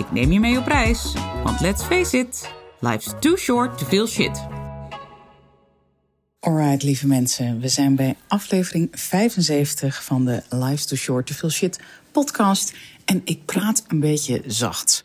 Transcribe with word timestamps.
Ik 0.00 0.12
neem 0.12 0.32
je 0.32 0.40
mee 0.40 0.58
op 0.58 0.66
reis, 0.66 1.14
want 1.44 1.60
let's 1.60 1.82
face 1.82 2.18
it, 2.18 2.50
life's 2.78 3.14
too 3.18 3.36
short 3.36 3.78
to 3.78 3.86
feel 3.86 4.06
shit. 4.06 4.46
Alright, 6.40 6.82
lieve 6.82 7.06
mensen, 7.06 7.60
we 7.60 7.68
zijn 7.68 7.96
bij 7.96 8.16
aflevering 8.28 8.88
75 8.92 10.04
van 10.04 10.24
de 10.24 10.42
Life's 10.50 10.86
Too 10.86 10.98
Short 10.98 11.26
to 11.26 11.34
Feel 11.34 11.50
Shit 11.50 11.80
podcast. 12.12 12.74
En 13.04 13.20
ik 13.24 13.44
praat 13.44 13.84
een 13.88 14.00
beetje 14.00 14.42
zacht. 14.46 15.04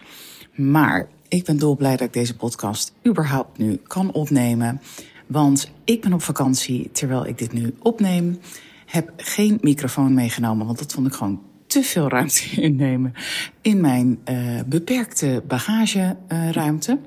Maar 0.54 1.08
ik 1.28 1.44
ben 1.46 1.58
dolblij 1.58 1.98
dat 1.98 2.08
ik 2.08 2.14
deze 2.14 2.36
podcast 2.36 2.94
überhaupt 3.08 3.58
nu 3.58 3.80
kan 3.88 4.14
opnemen. 4.14 4.82
Want 5.28 5.72
ik 5.84 6.02
ben 6.02 6.14
op 6.14 6.22
vakantie 6.22 6.90
terwijl 6.92 7.26
ik 7.26 7.38
dit 7.38 7.54
nu 7.54 7.76
opneem. 7.80 8.40
Heb 8.86 9.12
geen 9.18 9.58
microfoon 9.62 10.14
meegenomen, 10.14 10.66
want 10.66 10.80
dat 10.80 10.94
vond 10.94 11.08
ik 11.08 11.14
gewoon 11.14 11.42
te 11.76 11.84
veel 11.84 12.10
ruimte 12.10 12.42
innemen 12.62 13.14
in 13.62 13.82
mijn 13.82 14.20
uh, 14.30 14.60
beperkte 14.66 15.44
bagageruimte. 15.48 17.00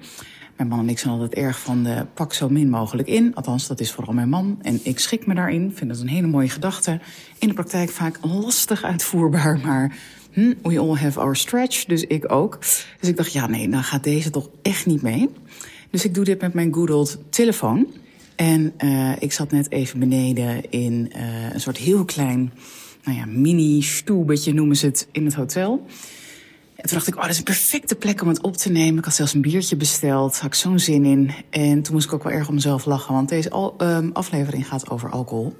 mijn 0.57 0.69
man 0.69 0.79
en 0.79 0.89
ik 0.89 0.99
zijn 0.99 1.13
altijd 1.13 1.35
erg 1.35 1.61
van 1.61 1.83
de 1.83 2.07
pak 2.15 2.33
zo 2.33 2.49
min 2.49 2.71
mogelijk 2.71 3.09
in. 3.09 3.35
Althans, 3.35 3.67
dat 3.67 3.81
is 3.81 3.93
vooral 3.93 4.15
mijn 4.15 4.29
man. 4.29 4.59
En 4.63 4.81
ik 4.83 4.99
schik 4.99 5.27
me 5.27 5.35
daarin. 5.35 5.73
Vind 5.75 5.91
dat 5.91 6.01
een 6.01 6.09
hele 6.09 6.27
mooie 6.27 6.49
gedachte. 6.49 7.01
In 7.39 7.49
de 7.49 7.55
praktijk 7.55 7.91
vaak 7.91 8.19
lastig 8.23 8.83
uitvoerbaar, 8.83 9.59
maar 9.67 9.97
hm, 10.33 10.55
we 10.63 10.79
all 10.79 10.97
have 10.97 11.21
our 11.21 11.37
stretch. 11.37 11.85
Dus 11.85 12.05
ik 12.05 12.33
ook. 12.33 12.59
Dus 13.01 13.09
ik 13.09 13.17
dacht, 13.17 13.33
ja 13.33 13.47
nee, 13.47 13.69
dan 13.69 13.83
gaat 13.83 14.05
deze 14.05 14.31
toch 14.31 14.51
echt 14.63 14.87
niet 14.87 15.03
mee. 15.03 15.31
Dus 15.91 16.05
ik 16.05 16.15
doe 16.15 16.25
dit 16.25 16.41
met 16.41 16.55
mijn 16.55 16.75
good 16.75 17.19
telefoon. 17.31 17.87
En 18.37 18.73
uh, 18.79 19.13
ik 19.19 19.33
zat 19.33 19.51
net 19.51 19.71
even 19.71 19.99
beneden 19.99 20.71
in 20.71 21.13
een 21.53 21.61
soort 21.61 21.77
heel 21.77 22.05
klein 22.05 22.53
nou 23.09 23.21
ja, 23.21 23.27
mini-stoelbedje 23.27 24.55
noemen 24.55 24.77
ze 24.77 24.87
het 24.87 25.09
in 25.13 25.25
het 25.25 25.35
hotel. 25.35 25.87
En 26.75 26.85
toen 26.85 26.93
dacht 26.93 27.07
ik, 27.07 27.15
oh, 27.15 27.21
dat 27.21 27.31
is 27.31 27.39
een 27.39 27.45
perfecte 27.45 27.95
plek 27.95 28.23
om 28.23 28.29
het 28.29 28.43
op 28.43 28.57
te 28.57 28.71
nemen. 28.71 28.99
Ik 28.99 29.05
had 29.05 29.15
zelfs 29.15 29.35
een 29.35 29.41
biertje 29.41 29.77
besteld, 29.77 30.39
had 30.39 30.47
ik 30.47 30.55
zo'n 30.55 30.79
zin 30.79 31.05
in. 31.05 31.31
En 31.51 31.83
toen 31.83 31.95
moest 31.95 32.07
ik 32.07 32.13
ook 32.13 32.23
wel 32.23 32.33
erg 32.33 32.49
om 32.49 32.55
mezelf 32.55 32.85
lachen, 32.85 33.15
want 33.15 33.29
deze 33.29 33.51
al, 33.51 33.75
um, 33.79 34.11
aflevering 34.13 34.69
gaat 34.69 34.91
over 34.91 35.11
alcohol. 35.11 35.57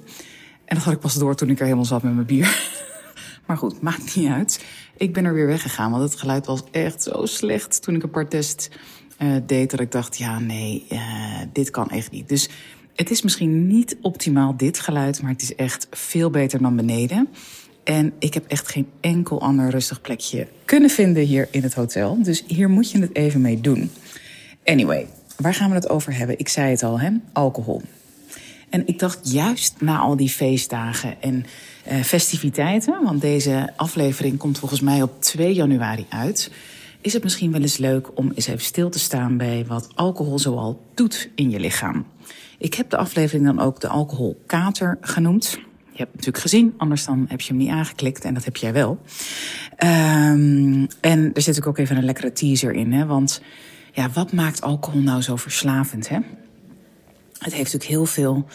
En 0.65 0.75
dat 0.75 0.83
had 0.83 0.93
ik 0.93 0.99
pas 0.99 1.15
door 1.15 1.35
toen 1.35 1.49
ik 1.49 1.57
er 1.57 1.63
helemaal 1.63 1.85
zat 1.85 2.03
met 2.03 2.13
mijn 2.13 2.25
bier. 2.25 2.71
maar 3.47 3.57
goed, 3.57 3.81
maakt 3.81 4.15
niet 4.15 4.29
uit. 4.29 4.65
Ik 4.97 5.13
ben 5.13 5.25
er 5.25 5.33
weer 5.33 5.47
weggegaan, 5.47 5.91
want 5.91 6.03
het 6.03 6.19
geluid 6.19 6.45
was 6.45 6.63
echt 6.71 7.03
zo 7.03 7.25
slecht 7.25 7.81
toen 7.81 7.95
ik 7.95 8.03
een 8.03 8.09
paar 8.09 8.27
tests 8.27 8.69
uh, 9.21 9.35
deed. 9.45 9.71
Dat 9.71 9.79
ik 9.79 9.91
dacht, 9.91 10.17
ja, 10.17 10.39
nee, 10.39 10.85
uh, 10.89 10.99
dit 11.53 11.69
kan 11.69 11.89
echt 11.89 12.11
niet. 12.11 12.29
Dus 12.29 12.49
het 12.99 13.11
is 13.11 13.21
misschien 13.21 13.67
niet 13.67 13.97
optimaal 14.01 14.57
dit 14.57 14.79
geluid, 14.79 15.21
maar 15.21 15.31
het 15.31 15.41
is 15.41 15.55
echt 15.55 15.87
veel 15.91 16.29
beter 16.29 16.61
dan 16.61 16.75
beneden. 16.75 17.27
En 17.83 18.13
ik 18.19 18.33
heb 18.33 18.45
echt 18.47 18.67
geen 18.67 18.87
enkel 18.99 19.41
ander 19.41 19.69
rustig 19.69 20.01
plekje 20.01 20.47
kunnen 20.65 20.89
vinden 20.89 21.23
hier 21.23 21.47
in 21.51 21.63
het 21.63 21.73
hotel. 21.73 22.23
Dus 22.23 22.43
hier 22.47 22.69
moet 22.69 22.91
je 22.91 22.99
het 22.99 23.15
even 23.15 23.41
mee 23.41 23.61
doen. 23.61 23.91
Anyway, 24.65 25.07
waar 25.37 25.53
gaan 25.53 25.69
we 25.69 25.75
het 25.75 25.89
over 25.89 26.15
hebben? 26.15 26.39
Ik 26.39 26.49
zei 26.49 26.69
het 26.69 26.83
al, 26.83 26.99
hè? 26.99 27.09
Alcohol. 27.33 27.81
En 28.69 28.87
ik 28.87 28.99
dacht 28.99 29.31
juist 29.31 29.75
na 29.81 29.97
al 29.97 30.15
die 30.15 30.29
feestdagen 30.29 31.21
en 31.21 31.45
uh, 31.91 32.01
festiviteiten, 32.03 33.03
want 33.03 33.21
deze 33.21 33.73
aflevering 33.75 34.37
komt 34.37 34.59
volgens 34.59 34.81
mij 34.81 35.01
op 35.01 35.21
2 35.21 35.53
januari 35.53 36.05
uit, 36.09 36.51
is 37.01 37.13
het 37.13 37.23
misschien 37.23 37.51
wel 37.51 37.61
eens 37.61 37.77
leuk 37.77 38.17
om 38.17 38.31
eens 38.35 38.47
even 38.47 38.65
stil 38.65 38.89
te 38.89 38.99
staan 38.99 39.37
bij 39.37 39.65
wat 39.67 39.89
alcohol 39.95 40.39
zoal 40.39 40.81
doet 40.93 41.29
in 41.35 41.49
je 41.49 41.59
lichaam. 41.59 42.05
Ik 42.59 42.73
heb 42.73 42.89
de 42.89 42.97
aflevering 42.97 43.45
dan 43.45 43.59
ook 43.59 43.79
de 43.79 43.87
alcoholkater 43.87 44.97
genoemd. 45.01 45.49
Je 45.51 46.05
hebt 46.05 46.11
het 46.11 46.15
natuurlijk 46.15 46.37
gezien, 46.37 46.73
anders 46.77 47.05
dan 47.05 47.25
heb 47.29 47.41
je 47.41 47.47
hem 47.47 47.57
niet 47.57 47.69
aangeklikt 47.69 48.23
en 48.23 48.33
dat 48.33 48.45
heb 48.45 48.55
jij 48.55 48.73
wel. 48.73 48.99
Um, 49.83 50.87
en 51.01 51.33
er 51.33 51.41
zit 51.41 51.65
ook 51.65 51.77
even 51.77 51.97
een 51.97 52.05
lekkere 52.05 52.31
teaser 52.31 52.73
in, 52.73 52.93
hè? 52.93 53.05
want 53.05 53.41
ja, 53.93 54.09
wat 54.09 54.31
maakt 54.31 54.61
alcohol 54.61 55.01
nou 55.01 55.21
zo 55.21 55.35
verslavend? 55.35 56.09
Hè? 56.09 56.17
Het 57.37 57.53
heeft 57.53 57.73
natuurlijk 57.73 57.83
heel 57.83 58.05
veel 58.05 58.45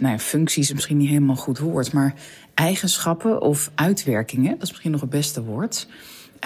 nou 0.00 0.12
ja, 0.12 0.18
functies, 0.18 0.72
misschien 0.72 0.96
niet 0.96 1.08
helemaal 1.08 1.36
goed 1.36 1.58
woord, 1.58 1.92
maar 1.92 2.14
eigenschappen 2.54 3.40
of 3.40 3.70
uitwerkingen, 3.74 4.50
dat 4.50 4.62
is 4.62 4.68
misschien 4.68 4.90
nog 4.90 5.00
het 5.00 5.10
beste 5.10 5.42
woord. 5.42 5.88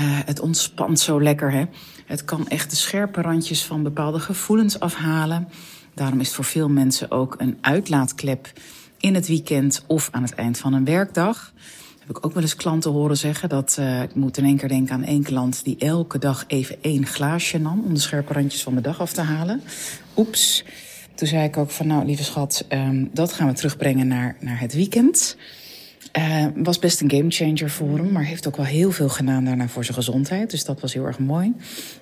Uh, 0.00 0.18
het 0.24 0.40
ontspant 0.40 1.00
zo 1.00 1.22
lekker, 1.22 1.52
hè? 1.52 1.64
Het 2.06 2.24
kan 2.24 2.48
echt 2.48 2.70
de 2.70 2.76
scherpe 2.76 3.20
randjes 3.20 3.64
van 3.64 3.82
bepaalde 3.82 4.20
gevoelens 4.20 4.80
afhalen. 4.80 5.48
Daarom 5.96 6.20
is 6.20 6.26
het 6.26 6.34
voor 6.36 6.44
veel 6.44 6.68
mensen 6.68 7.10
ook 7.10 7.34
een 7.38 7.58
uitlaatklep 7.60 8.52
in 8.98 9.14
het 9.14 9.26
weekend 9.26 9.84
of 9.86 10.08
aan 10.12 10.22
het 10.22 10.34
eind 10.34 10.58
van 10.58 10.72
een 10.72 10.84
werkdag. 10.84 11.52
Heb 11.98 12.16
ik 12.16 12.26
ook 12.26 12.32
wel 12.32 12.42
eens 12.42 12.56
klanten 12.56 12.90
horen 12.90 13.16
zeggen 13.16 13.48
dat 13.48 13.76
uh, 13.80 14.02
ik 14.02 14.14
moet 14.14 14.36
in 14.36 14.44
één 14.44 14.56
keer 14.56 14.68
denken 14.68 14.94
aan 14.94 15.02
één 15.02 15.22
klant 15.22 15.64
die 15.64 15.76
elke 15.78 16.18
dag 16.18 16.44
even 16.46 16.76
één 16.80 17.06
glaasje 17.06 17.58
nam 17.58 17.84
om 17.84 17.94
de 17.94 18.00
scherpe 18.00 18.32
randjes 18.32 18.62
van 18.62 18.74
de 18.74 18.80
dag 18.80 19.00
af 19.00 19.12
te 19.12 19.20
halen. 19.20 19.62
Oeps. 20.16 20.64
Toen 21.14 21.28
zei 21.28 21.44
ik 21.44 21.56
ook 21.56 21.70
van 21.70 21.86
nou, 21.86 22.04
lieve 22.04 22.24
schat, 22.24 22.64
um, 22.68 23.10
dat 23.12 23.32
gaan 23.32 23.46
we 23.46 23.52
terugbrengen 23.52 24.06
naar, 24.06 24.36
naar 24.40 24.60
het 24.60 24.74
weekend. 24.74 25.36
Uh, 26.18 26.46
was 26.54 26.78
best 26.78 27.00
een 27.00 27.10
gamechanger 27.10 27.70
voor 27.70 27.96
hem, 27.96 28.12
maar 28.12 28.24
heeft 28.24 28.46
ook 28.46 28.56
wel 28.56 28.66
heel 28.66 28.90
veel 28.90 29.08
gedaan 29.08 29.44
daarna 29.44 29.68
voor 29.68 29.84
zijn 29.84 29.96
gezondheid. 29.96 30.50
Dus 30.50 30.64
dat 30.64 30.80
was 30.80 30.94
heel 30.94 31.04
erg 31.04 31.18
mooi. 31.18 31.54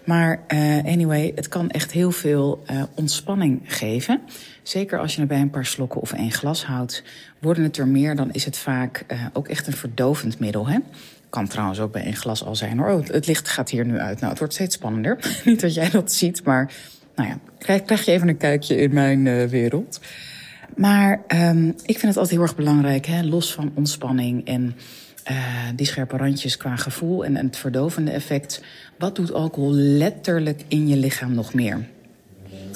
Maar 0.05 0.41
uh, 0.49 0.85
anyway, 0.85 1.33
het 1.35 1.49
kan 1.49 1.71
echt 1.71 1.93
heel 1.93 2.11
veel 2.11 2.63
uh, 2.71 2.83
ontspanning 2.95 3.61
geven. 3.65 4.21
Zeker 4.63 4.99
als 4.99 5.15
je 5.15 5.21
er 5.21 5.27
bij 5.27 5.41
een 5.41 5.51
paar 5.51 5.67
slokken 5.67 6.01
of 6.01 6.13
één 6.13 6.33
glas 6.33 6.65
houdt. 6.65 7.03
Worden 7.41 7.65
het 7.65 7.77
er 7.77 7.89
meer, 7.89 8.17
dan 8.17 8.33
is 8.33 8.45
het 8.45 8.59
vaak 8.59 9.05
ook 9.33 9.49
echt 9.49 9.67
een 9.67 9.73
verdovend 9.73 10.39
middel. 10.39 10.69
Hè? 10.69 10.79
Kan 11.31 11.49
trouwens 11.49 11.81
ook 11.81 11.93
bij 11.93 12.05
één 12.05 12.17
glas 12.17 12.45
al 12.45 12.57
zijn. 12.57 12.81
Oh, 12.81 13.07
het 13.07 13.27
licht 13.27 13.49
gaat 13.49 13.71
hier 13.71 13.87
nu 13.87 13.99
uit. 13.99 14.19
Nou, 14.19 14.31
het 14.31 14.39
wordt 14.39 14.55
steeds 14.55 14.75
spannender. 14.75 15.19
Niet 15.45 15.61
dat 15.61 15.75
jij 15.75 15.91
dat 15.91 16.13
ziet, 16.13 16.45
maar 16.45 16.73
nou 17.15 17.29
ja, 17.29 17.39
krijg, 17.59 17.83
krijg 17.83 18.05
je 18.05 18.13
even 18.13 18.29
een 18.29 18.37
kijkje 18.37 18.77
in 18.77 18.93
mijn 18.93 19.49
wereld. 19.49 20.01
Maar 20.77 21.23
um, 21.29 21.67
ik 21.67 21.99
vind 21.99 22.03
het 22.03 22.17
altijd 22.17 22.31
heel 22.31 22.43
erg 22.43 22.57
belangrijk, 22.57 23.07
hè, 23.07 23.23
los 23.23 23.53
van 23.53 23.73
ontspanning 23.75 24.47
en 24.47 24.75
uh, 25.31 25.39
die 25.77 25.87
scherpe 25.87 26.17
randjes 26.17 26.57
qua 26.57 26.77
gevoel 26.77 27.25
en, 27.25 27.37
en 27.37 27.47
het 27.47 27.57
verdovende 27.57 28.11
effect. 28.11 28.62
Wat 28.99 29.17
doet 29.17 29.33
alcohol 29.33 29.73
letterlijk 29.73 30.65
in 30.69 30.89
je 30.89 30.97
lichaam 30.97 31.34
nog 31.34 31.55
meer? 31.55 31.87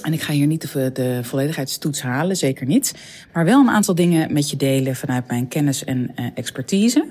En 0.03 0.13
ik 0.13 0.23
ga 0.23 0.33
hier 0.33 0.47
niet 0.47 0.73
de, 0.73 1.21
volledigheidstoets 1.23 2.03
halen, 2.03 2.37
zeker 2.37 2.67
niet. 2.67 2.95
Maar 3.33 3.45
wel 3.45 3.61
een 3.61 3.71
aantal 3.71 3.95
dingen 3.95 4.33
met 4.33 4.51
je 4.51 4.57
delen 4.57 4.97
vanuit 4.97 5.29
mijn 5.29 5.49
kennis 5.49 5.85
en 5.85 6.11
uh, 6.17 6.27
expertise. 6.35 7.07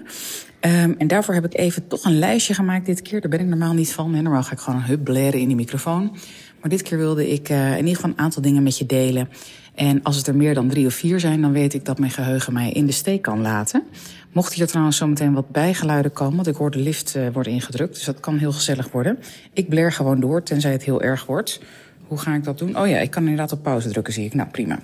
Um, 0.62 0.96
en 0.98 1.08
daarvoor 1.08 1.34
heb 1.34 1.46
ik 1.46 1.58
even 1.58 1.88
toch 1.88 2.04
een 2.04 2.20
lijstje 2.20 2.54
gemaakt 2.54 2.86
dit 2.86 3.02
keer. 3.02 3.22
Daar 3.22 3.30
ben 3.30 3.40
ik 3.40 3.46
normaal 3.46 3.74
niet 3.74 3.92
van. 3.92 4.16
En 4.16 4.24
normaal 4.24 4.44
ga 4.44 4.52
ik 4.52 4.60
gewoon 4.60 4.80
een 4.80 4.86
hup 4.86 5.04
blaren 5.04 5.40
in 5.40 5.48
die 5.48 5.56
microfoon. 5.56 6.18
Maar 6.62 6.70
dit 6.70 6.82
keer 6.82 6.98
wilde 6.98 7.30
ik 7.32 7.50
uh, 7.50 7.72
in 7.72 7.78
ieder 7.78 7.96
geval 7.96 8.10
een 8.10 8.20
aantal 8.20 8.42
dingen 8.42 8.64
met 8.64 8.78
je 8.78 8.86
delen. 8.86 9.30
En 9.78 10.04
als 10.04 10.16
het 10.16 10.28
er 10.28 10.36
meer 10.36 10.54
dan 10.54 10.68
drie 10.68 10.86
of 10.86 10.94
vier 10.94 11.20
zijn, 11.20 11.42
dan 11.42 11.52
weet 11.52 11.74
ik 11.74 11.86
dat 11.86 12.00
mijn 12.00 12.12
geheugen 12.12 12.54
mij 12.54 12.72
in 12.72 12.86
de 12.86 12.92
steek 12.92 13.22
kan 13.22 13.42
laten. 13.42 13.84
Mocht 14.32 14.54
hier 14.54 14.68
trouwens 14.68 14.98
zometeen 14.98 15.34
wat 15.34 15.50
bijgeluiden 15.50 16.12
komen, 16.12 16.36
want 16.36 16.48
ik 16.48 16.56
hoor 16.56 16.72
de 16.72 16.80
lift 16.80 17.16
uh, 17.16 17.28
worden 17.34 17.52
ingedrukt. 17.52 17.94
Dus 17.94 18.04
dat 18.04 18.20
kan 18.20 18.38
heel 18.38 18.52
gezellig 18.52 18.92
worden. 18.92 19.20
Ik 19.54 19.70
blair 19.70 19.92
gewoon 19.92 20.20
door, 20.20 20.44
tenzij 20.44 20.72
het 20.72 20.84
heel 20.84 21.02
erg 21.02 21.26
wordt. 21.26 21.62
Hoe 22.08 22.18
ga 22.18 22.34
ik 22.34 22.44
dat 22.44 22.58
doen? 22.58 22.80
Oh 22.80 22.88
ja, 22.88 22.98
ik 22.98 23.12
kan 23.12 23.22
inderdaad 23.22 23.52
op 23.52 23.64
pauze 23.64 23.90
drukken, 23.90 24.14
zie 24.14 24.26
ik. 24.26 24.34
Nou, 24.34 24.50
prima. 24.50 24.80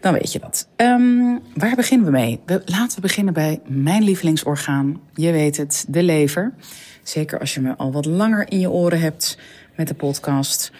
Dan 0.00 0.12
weet 0.12 0.32
je 0.32 0.38
dat. 0.38 0.68
Um, 0.76 1.40
waar 1.54 1.74
beginnen 1.76 2.06
we 2.06 2.12
mee? 2.12 2.40
We, 2.46 2.62
laten 2.64 2.96
we 2.96 3.00
beginnen 3.02 3.34
bij 3.34 3.60
mijn 3.66 4.02
lievelingsorgaan. 4.02 5.00
Je 5.14 5.32
weet 5.32 5.56
het, 5.56 5.84
de 5.88 6.02
lever. 6.02 6.52
Zeker 7.02 7.38
als 7.38 7.54
je 7.54 7.60
me 7.60 7.76
al 7.76 7.92
wat 7.92 8.04
langer 8.04 8.50
in 8.50 8.60
je 8.60 8.70
oren 8.70 9.00
hebt 9.00 9.38
met 9.76 9.88
de 9.88 9.94
podcast. 9.94 10.72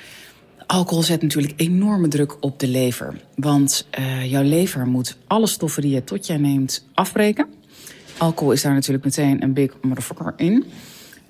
Alcohol 0.66 1.02
zet 1.02 1.22
natuurlijk 1.22 1.60
enorme 1.60 2.08
druk 2.08 2.36
op 2.40 2.58
de 2.58 2.68
lever. 2.68 3.20
Want 3.34 3.86
uh, 3.98 4.30
jouw 4.30 4.42
lever 4.42 4.86
moet 4.86 5.16
alle 5.26 5.46
stoffen 5.46 5.82
die 5.82 5.90
je 5.90 6.04
tot 6.04 6.26
je 6.26 6.38
neemt 6.38 6.86
afbreken. 6.94 7.46
Alcohol 8.18 8.52
is 8.52 8.62
daar 8.62 8.74
natuurlijk 8.74 9.04
meteen 9.04 9.42
een 9.42 9.52
big 9.52 9.76
motherfucker 9.82 10.34
in. 10.36 10.64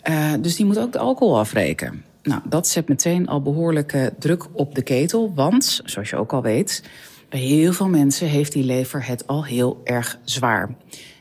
Uh, 0.05 0.33
dus 0.41 0.57
die 0.57 0.67
moet 0.67 0.79
ook 0.79 0.93
de 0.93 0.99
alcohol 0.99 1.39
afbreken. 1.39 2.05
Nou, 2.23 2.41
dat 2.45 2.69
zet 2.69 2.89
meteen 2.89 3.29
al 3.29 3.43
behoorlijke 3.43 4.15
druk 4.19 4.47
op 4.53 4.75
de 4.75 4.83
ketel. 4.83 5.33
Want, 5.35 5.81
zoals 5.85 6.11
je 6.11 6.17
ook 6.17 6.33
al 6.33 6.43
weet, 6.43 6.83
bij 7.29 7.41
heel 7.41 7.73
veel 7.73 7.89
mensen 7.89 8.29
heeft 8.29 8.53
die 8.53 8.65
lever 8.65 9.07
het 9.07 9.27
al 9.27 9.45
heel 9.45 9.81
erg 9.85 10.19
zwaar. 10.25 10.75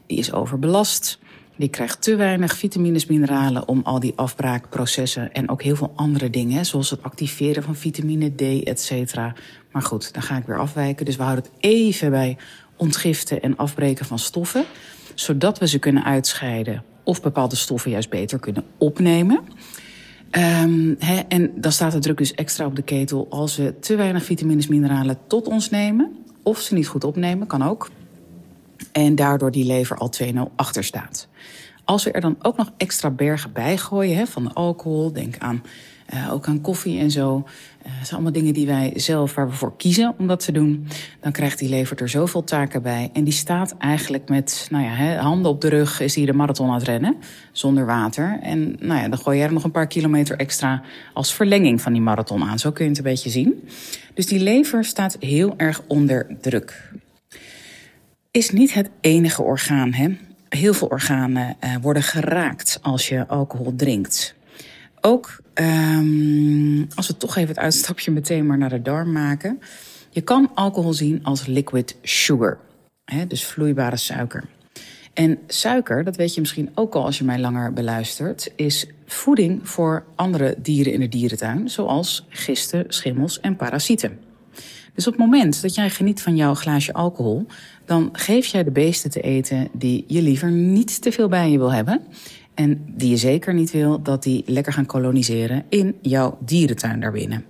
Die 0.08 0.18
is 0.18 0.34
overbelast. 0.34 1.20
Die 1.58 1.70
krijgt 1.70 2.02
te 2.02 2.16
weinig 2.16 2.58
vitamines, 2.58 3.06
mineralen 3.06 3.68
om 3.68 3.82
al 3.84 4.00
die 4.00 4.14
afbraakprocessen 4.16 5.34
en 5.34 5.50
ook 5.50 5.64
heel 5.64 5.76
veel 5.76 5.92
andere 5.96 6.30
dingen, 6.30 6.66
zoals 6.66 6.90
het 6.90 7.04
activeren 7.04 7.64
van 7.64 7.76
vitamine 7.76 8.36
D, 8.36 8.42
et 8.64 8.80
cetera. 8.80 9.34
Maar 9.72 9.82
goed, 9.82 10.14
dan 10.14 10.22
ga 10.22 10.38
ik 10.38 10.46
weer 10.46 10.60
afwijken. 10.60 11.06
Dus 11.06 11.16
we 11.16 11.24
houden 11.24 11.44
het 11.44 11.54
even 11.60 12.10
bij 12.10 12.38
ontgiften 12.78 13.42
en 13.42 13.58
afbreken 13.58 14.06
van 14.06 14.20
stoffen, 14.20 14.66
zodat 15.14 15.60
we 15.60 15.68
ze 15.68 15.80
kunnen 15.80 16.04
uitscheiden 16.04 16.84
of 17.04 17.22
bepaalde 17.22 17.56
stoffen 17.56 17.92
juist 17.92 18.10
beter 18.10 18.40
kunnen 18.40 18.64
opnemen. 18.78 19.40
Um, 20.32 20.98
en 21.28 21.52
dan 21.56 21.72
staat 21.72 21.92
de 21.92 22.00
druk 22.00 22.18
dus 22.18 22.34
extra 22.34 22.66
op 22.66 22.76
de 22.76 22.82
ketel 22.82 23.28
als 23.30 23.58
we 23.58 23.80
te 23.80 23.96
weinig 23.96 24.24
vitamines, 24.24 24.68
mineralen 24.68 25.18
tot 25.28 25.48
ons 25.48 25.70
nemen, 25.70 26.16
of 26.44 26.60
ze 26.60 26.74
niet 26.74 26.88
goed 26.88 27.04
opnemen, 27.04 27.48
kan 27.48 27.64
ook. 27.64 27.90
En 28.92 29.16
daardoor 29.16 29.52
die 29.52 29.66
lever 29.66 29.98
al 29.98 30.12
2-0 30.24 30.56
achter 30.56 30.84
staat. 30.84 31.28
Als 31.86 32.04
we 32.04 32.12
er 32.12 32.22
dan 32.22 32.36
ook 32.42 32.58
nog 32.58 32.72
extra 32.78 33.10
bergen 33.10 33.54
bij 33.54 33.78
gooien 33.78 34.18
hè, 34.18 34.26
van 34.26 34.44
de 34.44 34.54
alcohol, 34.54 35.14
denk 35.14 35.38
aan, 35.38 35.64
uh, 36.14 36.34
ook 36.34 36.48
aan 36.48 36.62
koffie 36.62 37.00
en 37.00 37.12
zo. 37.12 37.36
Uh, 37.38 37.84
dat 37.84 37.94
zijn 37.94 38.12
allemaal 38.12 38.32
dingen 38.32 38.54
die 38.54 38.66
wij 38.66 38.92
zelf, 38.96 39.36
waar 39.36 39.50
we 39.50 39.56
voor 39.56 39.78
kiezen 39.78 40.14
om 40.18 40.28
dat 40.28 40.46
te 40.46 40.52
doen. 40.52 40.88
Dan 41.20 41.32
krijgt 41.32 41.60
die 41.60 41.70
lever 41.70 42.02
er 42.02 42.10
zoveel 42.10 42.44
taken 42.44 42.82
bij. 42.82 43.10
En 43.14 43.24
die 43.24 43.34
staat 43.34 43.76
eigenlijk 43.78 44.30
met 44.30 44.68
nou 44.70 44.84
ja, 44.84 44.90
hè, 44.90 45.16
handen 45.16 45.52
op 45.52 45.62
de 45.62 45.70
rug, 45.70 46.00
is 46.00 46.14
die 46.14 46.26
de 46.26 46.34
marathon 46.34 46.68
aan 46.68 46.74
het 46.74 46.84
rennen, 46.84 47.16
zonder 47.52 47.86
water. 47.86 48.40
En 48.42 48.76
nou 48.80 49.02
ja, 49.02 49.08
dan 49.08 49.20
gooi 49.20 49.38
je 49.38 49.44
er 49.44 49.54
nog 49.54 49.64
een 49.64 49.72
paar 49.72 49.88
kilometer 49.88 50.38
extra 50.38 50.82
als 51.14 51.34
verlenging 51.34 51.82
van 51.82 51.94
die 51.94 52.02
marathon 52.02 52.44
aan. 52.44 52.60
Zo 52.60 52.72
kun 52.72 52.84
je 52.84 52.90
het 52.90 53.00
een 53.00 53.06
beetje 53.06 53.30
zien. 53.30 53.68
Dus 54.14 54.26
die 54.26 54.40
lever 54.40 54.86
staat 54.86 55.18
heel 55.20 55.54
erg 55.58 55.82
onder 55.88 56.28
druk. 56.42 56.92
Is 58.34 58.50
niet 58.50 58.74
het 58.74 58.90
enige 59.02 59.42
orgaan, 59.42 59.94
hè? 59.94 60.18
heel 60.50 60.74
veel 60.74 60.88
organen 60.88 61.56
uh, 61.64 61.76
worden 61.82 62.04
geraakt 62.04 62.80
als 62.82 63.10
je 63.10 63.28
alcohol 63.28 63.74
drinkt. 63.76 64.36
Ook 65.02 65.42
um, 65.54 66.88
als 66.96 67.08
we 67.08 67.18
toch 67.18 67.36
even 67.36 67.50
het 67.50 67.58
uitstapje 67.58 68.12
meteen 68.12 68.46
maar 68.46 68.58
naar 68.58 68.70
de 68.70 68.82
darm 68.82 69.12
maken. 69.12 69.62
Je 70.10 70.22
kan 70.22 70.52
alcohol 70.54 70.94
zien 70.94 71.24
als 71.24 71.46
liquid 71.46 71.96
sugar, 72.02 72.60
hè, 73.06 73.28
dus 73.28 73.46
vloeibare 73.46 73.98
suiker. 73.98 74.44
En 75.14 75.40
suiker, 75.48 76.04
dat 76.04 76.16
weet 76.16 76.34
je 76.34 76.40
misschien 76.40 76.72
ook 76.76 76.96
al 76.96 77.06
als 77.06 77.18
je 77.18 77.24
mij 77.24 77.40
langer 77.40 77.74
beluistert, 77.74 78.52
is 78.56 78.88
voeding 79.06 79.70
voor 79.70 80.04
andere 80.16 80.56
dieren 80.58 80.94
in 80.94 81.00
de 81.00 81.10
dierentuin, 81.10 81.70
zoals 81.70 82.26
gisten, 82.30 82.86
schimmels 82.88 83.40
en 83.40 83.56
parasieten. 83.56 84.20
Dus 84.96 85.08
op 85.08 85.14
het 85.14 85.22
moment 85.22 85.62
dat 85.62 85.76
jij 85.76 85.90
geniet 85.90 86.22
van 86.22 86.36
jouw 86.36 86.54
glaasje 86.54 86.94
alcohol, 86.94 87.46
dan 87.86 88.10
geef 88.12 88.46
jij 88.46 88.64
de 88.64 88.72
beesten 88.72 89.10
te 89.10 89.22
eten 89.22 89.68
die 89.74 90.04
je 90.08 90.22
liever 90.22 90.52
niet 90.52 91.02
te 91.02 91.12
veel 91.12 91.28
bij 91.28 91.52
je 91.52 91.58
wil 91.58 91.74
hebben. 91.74 92.02
En 92.54 92.84
die 92.88 93.10
je 93.10 93.18
zeker 93.18 93.54
niet 93.54 93.72
wil 93.72 94.02
dat 94.02 94.24
die 94.24 94.44
lekker 94.46 94.74
gaan 94.74 94.86
koloniseren 94.86 95.64
in 95.70 95.96
jouw 96.02 96.38
dierentuin 96.46 97.00
daarbinnen. 97.00 97.46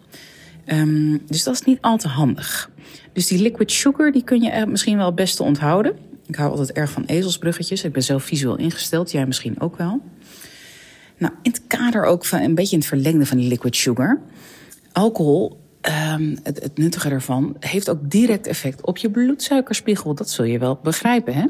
Um, 0.65 1.21
dus 1.25 1.44
dat 1.44 1.53
is 1.53 1.61
niet 1.61 1.81
al 1.81 1.97
te 1.97 2.07
handig. 2.07 2.71
Dus 3.13 3.27
die 3.27 3.41
liquid 3.41 3.71
sugar 3.71 4.11
die 4.11 4.23
kun 4.23 4.41
je 4.41 4.65
misschien 4.65 4.97
wel 4.97 5.06
het 5.06 5.15
beste 5.15 5.44
onthouden. 5.44 5.95
Ik 6.27 6.35
hou 6.35 6.49
altijd 6.49 6.71
erg 6.71 6.91
van 6.91 7.06
ezelsbruggetjes. 7.06 7.83
Ik 7.83 7.91
ben 7.91 8.03
zelf 8.03 8.23
visueel 8.23 8.57
ingesteld, 8.57 9.11
jij 9.11 9.25
misschien 9.25 9.59
ook 9.59 9.77
wel. 9.77 10.01
Nou, 11.17 11.33
in 11.41 11.51
het 11.51 11.61
kader 11.67 12.03
ook 12.03 12.25
van 12.25 12.39
een 12.39 12.56
beetje 12.56 12.73
in 12.73 12.79
het 12.79 12.88
verlengde 12.88 13.25
van 13.25 13.38
die 13.38 13.47
liquid 13.47 13.75
sugar. 13.75 14.21
Alcohol 14.91 15.59
Um, 15.89 16.38
het, 16.44 16.77
nuttige 16.77 17.09
ervan 17.09 17.56
heeft 17.59 17.89
ook 17.89 18.12
direct 18.12 18.47
effect 18.47 18.85
op 18.85 18.97
je 18.97 19.09
bloedsuikerspiegel. 19.09 20.13
Dat 20.15 20.30
zul 20.30 20.45
je 20.45 20.59
wel 20.59 20.80
begrijpen, 20.83 21.33
hè? 21.33 21.45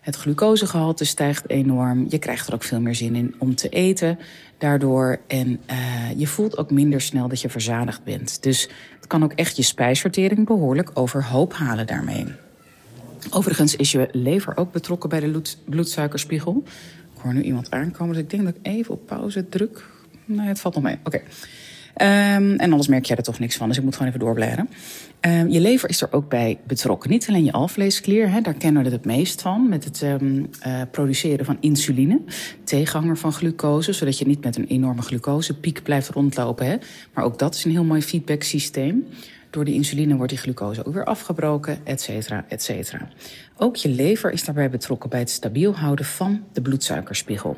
Het 0.00 0.16
glucosegehalte 0.16 1.04
stijgt 1.04 1.50
enorm. 1.50 2.06
Je 2.08 2.18
krijgt 2.18 2.46
er 2.48 2.54
ook 2.54 2.62
veel 2.62 2.80
meer 2.80 2.94
zin 2.94 3.14
in 3.14 3.34
om 3.38 3.54
te 3.54 3.68
eten 3.68 4.18
daardoor. 4.58 5.18
En 5.26 5.60
uh, 5.70 5.76
je 6.16 6.26
voelt 6.26 6.58
ook 6.58 6.70
minder 6.70 7.00
snel 7.00 7.28
dat 7.28 7.40
je 7.40 7.48
verzadigd 7.48 8.04
bent. 8.04 8.42
Dus 8.42 8.68
het 8.96 9.06
kan 9.06 9.24
ook 9.24 9.32
echt 9.32 9.56
je 9.56 9.62
spijsvertering 9.62 10.46
behoorlijk 10.46 10.90
overhoop 10.94 11.54
halen 11.54 11.86
daarmee. 11.86 12.26
Overigens 13.30 13.76
is 13.76 13.92
je 13.92 14.08
lever 14.12 14.56
ook 14.56 14.72
betrokken 14.72 15.08
bij 15.08 15.20
de 15.20 15.42
bloedsuikerspiegel. 15.64 16.62
Ik 17.14 17.20
hoor 17.20 17.34
nu 17.34 17.42
iemand 17.42 17.70
aankomen, 17.70 18.14
dus 18.14 18.22
ik 18.22 18.30
denk 18.30 18.44
dat 18.44 18.54
ik 18.54 18.66
even 18.66 18.94
op 18.94 19.06
pauze 19.06 19.48
druk. 19.48 19.84
Nee, 20.24 20.46
het 20.46 20.60
valt 20.60 20.74
nog 20.74 20.84
mee. 20.84 20.98
Oké. 21.04 21.20
Um, 22.02 22.56
en 22.56 22.70
anders 22.70 22.88
merk 22.88 23.04
jij 23.04 23.16
er 23.16 23.22
toch 23.22 23.38
niks 23.38 23.56
van, 23.56 23.68
dus 23.68 23.76
ik 23.76 23.82
moet 23.82 23.92
gewoon 23.92 24.08
even 24.08 24.20
doorbladeren. 24.20 24.68
Um, 25.20 25.48
je 25.48 25.60
lever 25.60 25.88
is 25.88 26.02
er 26.02 26.12
ook 26.12 26.28
bij 26.28 26.58
betrokken. 26.66 27.10
Niet 27.10 27.28
alleen 27.28 27.44
je 27.44 27.52
alvleesklier, 27.52 28.30
hè, 28.30 28.40
daar 28.40 28.54
kennen 28.54 28.82
we 28.82 28.88
het 28.88 28.96
het 28.96 29.06
meest 29.06 29.42
van... 29.42 29.68
met 29.68 29.84
het 29.84 30.02
um, 30.02 30.50
produceren 30.90 31.44
van 31.44 31.56
insuline, 31.60 32.20
tegenhanger 32.64 33.16
van 33.16 33.32
glucose... 33.32 33.92
zodat 33.92 34.18
je 34.18 34.26
niet 34.26 34.44
met 34.44 34.56
een 34.56 34.66
enorme 34.66 35.02
glucosepiek 35.02 35.82
blijft 35.82 36.08
rondlopen. 36.08 36.66
Hè. 36.66 36.76
Maar 37.14 37.24
ook 37.24 37.38
dat 37.38 37.54
is 37.54 37.64
een 37.64 37.70
heel 37.70 37.84
mooi 37.84 38.02
feedbacksysteem. 38.02 39.06
Door 39.50 39.64
die 39.64 39.74
insuline 39.74 40.16
wordt 40.16 40.30
die 40.30 40.40
glucose 40.40 40.84
ook 40.84 40.94
weer 40.94 41.04
afgebroken, 41.04 41.78
et 41.84 42.00
cetera, 42.00 42.44
et 42.48 42.62
cetera. 42.62 43.08
Ook 43.56 43.76
je 43.76 43.88
lever 43.88 44.30
is 44.30 44.44
daarbij 44.44 44.70
betrokken 44.70 45.10
bij 45.10 45.18
het 45.18 45.30
stabiel 45.30 45.76
houden 45.76 46.04
van 46.04 46.44
de 46.52 46.62
bloedsuikerspiegel. 46.62 47.56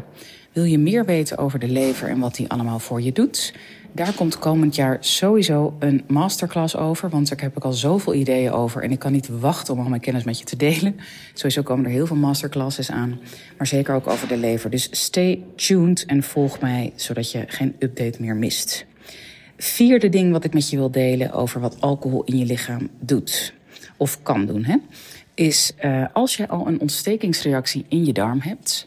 Wil 0.53 0.65
je 0.65 0.79
meer 0.79 1.05
weten 1.05 1.39
over 1.39 1.59
de 1.59 1.69
lever 1.69 2.09
en 2.09 2.19
wat 2.19 2.35
die 2.35 2.49
allemaal 2.49 2.79
voor 2.79 3.03
je 3.03 3.13
doet? 3.13 3.55
Daar 3.93 4.13
komt 4.13 4.39
komend 4.39 4.75
jaar 4.75 4.97
sowieso 5.01 5.77
een 5.79 6.05
masterclass 6.09 6.77
over. 6.77 7.09
Want 7.09 7.29
daar 7.29 7.41
heb 7.41 7.57
ik 7.57 7.65
al 7.65 7.73
zoveel 7.73 8.15
ideeën 8.15 8.53
over. 8.53 8.83
En 8.83 8.91
ik 8.91 8.99
kan 8.99 9.13
niet 9.13 9.29
wachten 9.29 9.75
om 9.75 9.81
al 9.81 9.89
mijn 9.89 10.01
kennis 10.01 10.25
met 10.25 10.39
je 10.39 10.45
te 10.45 10.57
delen. 10.57 10.97
Sowieso 11.35 11.63
komen 11.63 11.85
er 11.85 11.91
heel 11.91 12.07
veel 12.07 12.17
masterclasses 12.17 12.91
aan. 12.91 13.21
Maar 13.59 13.67
zeker 13.67 13.95
ook 13.95 14.07
over 14.07 14.29
de 14.29 14.37
lever. 14.37 14.71
Dus 14.71 14.89
stay 14.91 15.43
tuned 15.57 16.05
en 16.05 16.23
volg 16.23 16.61
mij, 16.61 16.93
zodat 16.95 17.31
je 17.31 17.45
geen 17.47 17.77
update 17.79 18.21
meer 18.21 18.37
mist. 18.37 18.87
Vierde 19.57 20.09
ding 20.09 20.33
wat 20.33 20.45
ik 20.45 20.55
met 20.55 20.71
je 20.71 20.77
wil 20.77 20.91
delen 20.91 21.33
over 21.33 21.61
wat 21.61 21.81
alcohol 21.81 22.25
in 22.25 22.39
je 22.39 22.45
lichaam 22.45 22.89
doet. 23.01 23.53
Of 23.97 24.23
kan 24.23 24.47
doen, 24.47 24.65
hè. 24.65 24.77
Is 25.35 25.73
uh, 25.85 26.05
als 26.13 26.37
je 26.37 26.49
al 26.49 26.67
een 26.67 26.81
ontstekingsreactie 26.81 27.85
in 27.89 28.05
je 28.05 28.13
darm 28.13 28.41
hebt 28.41 28.87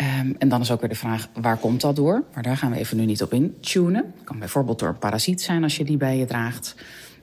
Um, 0.00 0.36
en 0.38 0.48
dan 0.48 0.60
is 0.60 0.70
ook 0.70 0.80
weer 0.80 0.88
de 0.88 0.94
vraag, 0.94 1.28
waar 1.40 1.56
komt 1.56 1.80
dat 1.80 1.96
door? 1.96 2.24
Maar 2.34 2.42
daar 2.42 2.56
gaan 2.56 2.70
we 2.70 2.78
even 2.78 2.96
nu 2.96 3.04
niet 3.04 3.22
op 3.22 3.32
in 3.32 3.56
tunen. 3.60 4.12
Het 4.16 4.24
kan 4.24 4.38
bijvoorbeeld 4.38 4.78
door 4.78 4.88
een 4.88 4.98
parasiet 4.98 5.42
zijn 5.42 5.62
als 5.62 5.76
je 5.76 5.84
die 5.84 5.96
bij 5.96 6.16
je 6.18 6.24
draagt. 6.24 6.74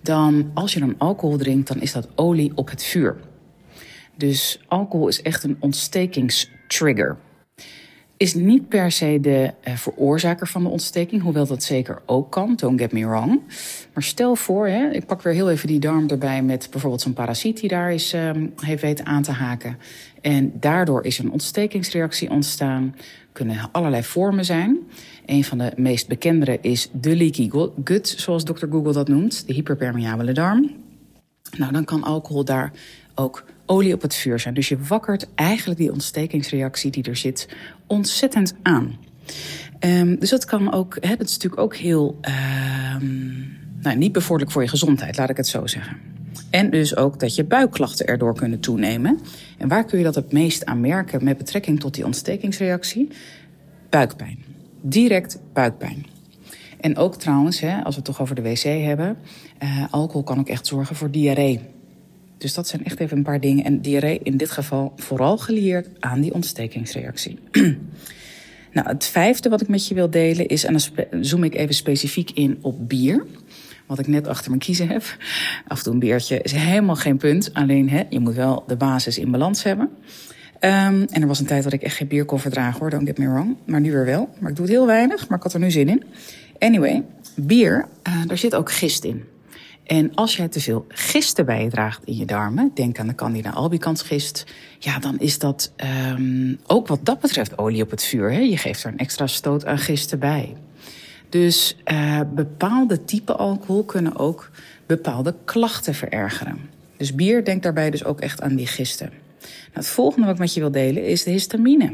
Dan, 0.01 0.51
als 0.53 0.73
je 0.73 0.79
dan 0.79 0.95
alcohol 0.97 1.37
drinkt, 1.37 1.67
dan 1.67 1.81
is 1.81 1.91
dat 1.91 2.07
olie 2.15 2.51
op 2.55 2.69
het 2.69 2.83
vuur. 2.83 3.15
Dus 4.15 4.59
alcohol 4.67 5.07
is 5.07 5.21
echt 5.21 5.43
een 5.43 5.57
ontstekingstrigger. 5.59 7.17
Is 8.23 8.33
niet 8.33 8.67
per 8.67 8.91
se 8.91 9.17
de 9.21 9.53
uh, 9.67 9.75
veroorzaker 9.75 10.47
van 10.47 10.63
de 10.63 10.69
ontsteking, 10.69 11.21
hoewel 11.21 11.45
dat 11.45 11.63
zeker 11.63 12.01
ook 12.05 12.31
kan, 12.31 12.55
don't 12.55 12.79
get 12.79 12.91
me 12.91 13.07
wrong. 13.07 13.41
Maar 13.93 14.03
stel 14.03 14.35
voor, 14.35 14.67
hè, 14.67 14.89
ik 14.89 15.05
pak 15.05 15.21
weer 15.21 15.33
heel 15.33 15.49
even 15.49 15.67
die 15.67 15.79
darm 15.79 16.09
erbij 16.09 16.43
met 16.43 16.67
bijvoorbeeld 16.71 17.01
zo'n 17.01 17.13
parasiet 17.13 17.59
die 17.59 17.69
daar 17.69 17.93
is, 17.93 18.13
um, 18.13 18.53
heeft 18.55 18.81
weten 18.81 19.05
aan 19.05 19.21
te 19.21 19.31
haken. 19.31 19.77
En 20.21 20.53
daardoor 20.59 21.05
is 21.05 21.19
een 21.19 21.31
ontstekingsreactie 21.31 22.29
ontstaan. 22.29 22.95
Kunnen 23.31 23.69
allerlei 23.71 24.03
vormen 24.03 24.45
zijn. 24.45 24.77
Een 25.25 25.43
van 25.43 25.57
de 25.57 25.71
meest 25.75 26.07
bekendere 26.07 26.57
is 26.61 26.89
de 26.91 27.15
leaky 27.15 27.49
gut, 27.83 28.13
zoals 28.17 28.45
dokter 28.45 28.67
Google 28.71 28.93
dat 28.93 29.07
noemt, 29.07 29.47
de 29.47 29.53
hyperpermeabele 29.53 30.31
darm. 30.31 30.71
Nou, 31.57 31.71
dan 31.71 31.85
kan 31.85 32.03
alcohol 32.03 32.43
daar 32.43 32.71
ook 33.15 33.45
olie 33.65 33.93
op 33.93 34.01
het 34.01 34.15
vuur 34.15 34.39
zijn. 34.39 34.53
Dus 34.53 34.69
je 34.69 34.77
wakkert 34.87 35.27
eigenlijk 35.35 35.79
die 35.79 35.91
ontstekingsreactie 35.91 36.91
die 36.91 37.03
er 37.03 37.15
zit 37.15 37.47
ontzettend 37.87 38.55
aan. 38.61 38.95
Um, 39.79 40.19
dus 40.19 40.29
dat 40.29 40.45
kan 40.45 40.73
ook, 40.73 40.97
hè, 40.99 41.15
dat 41.15 41.27
is 41.27 41.33
natuurlijk 41.33 41.61
ook 41.61 41.75
heel 41.75 42.19
um, 43.01 43.57
nou, 43.81 43.97
niet 43.97 44.11
bevorderlijk 44.11 44.51
voor 44.51 44.61
je 44.61 44.67
gezondheid, 44.67 45.17
laat 45.17 45.29
ik 45.29 45.37
het 45.37 45.47
zo 45.47 45.67
zeggen. 45.67 45.97
En 46.49 46.69
dus 46.69 46.95
ook 46.95 47.19
dat 47.19 47.35
je 47.35 47.43
buikklachten 47.43 48.07
erdoor 48.07 48.35
kunnen 48.35 48.59
toenemen. 48.59 49.19
En 49.57 49.67
waar 49.67 49.85
kun 49.85 49.97
je 49.97 50.03
dat 50.03 50.15
het 50.15 50.31
meest 50.31 50.65
aan 50.65 50.81
merken 50.81 51.23
met 51.23 51.37
betrekking 51.37 51.79
tot 51.79 51.93
die 51.93 52.05
ontstekingsreactie? 52.05 53.09
Buikpijn. 53.89 54.43
Direct 54.81 55.39
buikpijn. 55.53 56.05
En 56.79 56.97
ook 56.97 57.15
trouwens, 57.15 57.59
hè, 57.59 57.75
als 57.83 57.95
we 57.95 58.01
het 58.01 58.05
toch 58.05 58.21
over 58.21 58.35
de 58.35 58.41
wc 58.41 58.63
hebben, 58.63 59.17
uh, 59.63 59.85
alcohol 59.91 60.23
kan 60.23 60.39
ook 60.39 60.49
echt 60.49 60.67
zorgen 60.67 60.95
voor 60.95 61.11
diarree. 61.11 61.59
Dus 62.43 62.53
dat 62.53 62.67
zijn 62.67 62.85
echt 62.85 62.99
even 62.99 63.17
een 63.17 63.23
paar 63.23 63.39
dingen. 63.39 63.63
En 63.63 63.81
diarree 63.81 64.19
in 64.23 64.37
dit 64.37 64.51
geval 64.51 64.93
vooral 64.95 65.37
gelieerd 65.37 65.87
aan 65.99 66.21
die 66.21 66.33
ontstekingsreactie. 66.33 67.39
nou, 68.73 68.87
het 68.87 69.05
vijfde 69.05 69.49
wat 69.49 69.61
ik 69.61 69.67
met 69.67 69.87
je 69.87 69.93
wil 69.93 70.09
delen 70.09 70.47
is, 70.47 70.63
en 70.63 70.73
dan 70.73 71.23
zoom 71.23 71.43
ik 71.43 71.55
even 71.55 71.75
specifiek 71.75 72.31
in 72.31 72.57
op 72.61 72.89
bier 72.89 73.25
wat 73.85 73.99
ik 73.99 74.07
net 74.07 74.27
achter 74.27 74.49
mijn 74.49 74.61
kiezen 74.61 74.87
heb. 74.87 75.17
Af 75.67 75.77
en 75.77 75.83
toe 75.83 75.93
een 75.93 75.99
beertje 75.99 76.41
is 76.41 76.51
helemaal 76.51 76.95
geen 76.95 77.17
punt. 77.17 77.53
Alleen 77.53 77.89
hè, 77.89 78.03
je 78.09 78.19
moet 78.19 78.35
wel 78.35 78.63
de 78.67 78.75
basis 78.75 79.17
in 79.17 79.31
balans 79.31 79.63
hebben. 79.63 79.89
Um, 80.59 80.61
en 80.61 81.21
er 81.21 81.27
was 81.27 81.39
een 81.39 81.45
tijd 81.45 81.63
dat 81.63 81.73
ik 81.73 81.81
echt 81.81 81.95
geen 81.95 82.07
bier 82.07 82.25
kon 82.25 82.39
verdragen 82.39 82.79
hoor, 82.79 82.89
don't 82.89 83.07
get 83.07 83.17
me 83.17 83.29
wrong. 83.29 83.55
Maar 83.65 83.81
nu 83.81 83.91
weer 83.91 84.05
wel. 84.05 84.29
Maar 84.39 84.49
ik 84.49 84.55
doe 84.55 84.65
het 84.65 84.75
heel 84.75 84.85
weinig, 84.85 85.27
maar 85.27 85.37
ik 85.37 85.43
had 85.43 85.53
er 85.53 85.59
nu 85.59 85.71
zin 85.71 85.89
in. 85.89 86.03
Anyway, 86.59 87.03
bier, 87.35 87.87
uh, 88.07 88.25
daar 88.27 88.37
zit 88.37 88.55
ook 88.55 88.71
gist 88.71 89.03
in. 89.03 89.23
En 89.83 90.15
als 90.15 90.35
jij 90.35 90.47
te 90.47 90.59
veel 90.59 90.85
gisten 90.87 91.45
bij 91.45 91.63
je 91.63 91.69
draagt 91.69 92.03
in 92.03 92.17
je 92.17 92.25
darmen, 92.25 92.71
denk 92.73 92.99
aan 92.99 93.07
de 93.07 93.15
Candida 93.15 93.49
albicans 93.49 94.01
gist, 94.01 94.45
ja, 94.79 94.99
dan 94.99 95.19
is 95.19 95.39
dat 95.39 95.71
um, 96.11 96.59
ook 96.67 96.87
wat 96.87 96.99
dat 97.05 97.19
betreft 97.19 97.57
olie 97.57 97.83
op 97.83 97.91
het 97.91 98.03
vuur. 98.03 98.31
Hè? 98.31 98.39
Je 98.39 98.57
geeft 98.57 98.83
er 98.83 98.91
een 98.91 98.97
extra 98.97 99.27
stoot 99.27 99.65
aan 99.65 99.77
gisten 99.77 100.19
bij. 100.19 100.55
Dus 101.29 101.77
uh, 101.91 102.19
bepaalde 102.35 103.05
type 103.05 103.35
alcohol 103.35 103.83
kunnen 103.83 104.15
ook 104.15 104.49
bepaalde 104.85 105.35
klachten 105.45 105.93
verergeren. 105.93 106.59
Dus 106.97 107.15
bier, 107.15 107.45
denk 107.45 107.63
daarbij 107.63 107.89
dus 107.89 108.05
ook 108.05 108.19
echt 108.19 108.41
aan 108.41 108.55
die 108.55 108.67
gisten. 108.67 109.09
Nou, 109.39 109.51
het 109.73 109.87
volgende 109.87 110.25
wat 110.25 110.35
ik 110.35 110.41
met 110.41 110.53
je 110.53 110.59
wil 110.59 110.71
delen 110.71 111.05
is 111.05 111.23
de 111.23 111.31
histamine. 111.31 111.93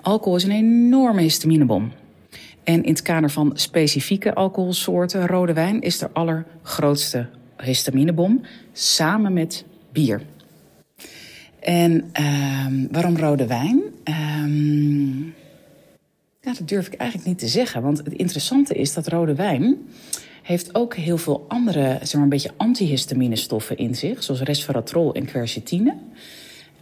Alcohol 0.00 0.36
is 0.36 0.44
een 0.44 0.50
enorme 0.50 1.20
histaminebom. 1.20 1.92
En 2.68 2.82
in 2.82 2.90
het 2.90 3.02
kader 3.02 3.30
van 3.30 3.50
specifieke 3.54 4.34
alcoholsoorten, 4.34 5.26
rode 5.26 5.52
wijn 5.52 5.80
is 5.80 5.98
de 5.98 6.10
allergrootste 6.12 7.26
histaminebom, 7.62 8.40
samen 8.72 9.32
met 9.32 9.64
bier. 9.92 10.22
En 11.60 12.10
uh, 12.20 12.66
waarom 12.90 13.16
rode 13.16 13.46
wijn? 13.46 13.82
Uh, 14.04 15.32
ja, 16.40 16.52
dat 16.52 16.68
durf 16.68 16.86
ik 16.86 16.94
eigenlijk 16.94 17.28
niet 17.30 17.38
te 17.38 17.48
zeggen. 17.48 17.82
Want 17.82 17.98
het 17.98 18.12
interessante 18.12 18.74
is 18.74 18.94
dat 18.94 19.08
rode 19.08 19.34
wijn 19.34 19.76
heeft 20.42 20.74
ook 20.74 20.94
heel 20.94 21.18
veel 21.18 21.44
andere, 21.48 21.98
zeg 22.00 22.12
maar 22.12 22.22
een 22.22 22.28
beetje 22.28 22.52
antihistaminestoffen 22.56 23.76
in 23.76 23.94
zich, 23.94 24.22
zoals 24.22 24.40
resveratrol 24.40 25.14
en 25.14 25.24
quercetine. 25.24 25.96